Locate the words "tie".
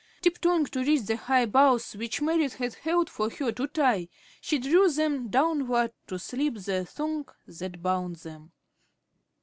3.67-4.07